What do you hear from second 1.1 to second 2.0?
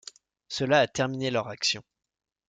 leur action.